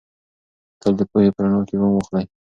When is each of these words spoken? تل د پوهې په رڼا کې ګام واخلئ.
تل 0.81 0.93
د 0.99 1.01
پوهې 1.09 1.29
په 1.35 1.39
رڼا 1.43 1.59
کې 1.67 1.75
ګام 1.79 1.93
واخلئ. 1.93 2.25